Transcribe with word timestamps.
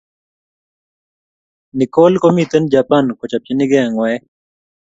Nikol 1.77 2.13
ko 2.21 2.27
mkiten 2.33 2.65
japan 2.73 3.05
kochapchinkee 3.19 3.85
ngwaek 3.91 4.23